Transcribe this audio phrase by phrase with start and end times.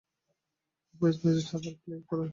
[0.85, 2.23] ওই ভয়েস মেসেজটা আবার প্লে করো।